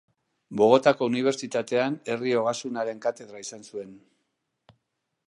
Bogotako 0.61 1.09
Unibertsitatean 1.09 1.99
Herri 2.13 2.33
ogasunaren 2.41 3.05
katedra 3.07 3.45
izan 3.47 3.65
zuen. 3.73 3.93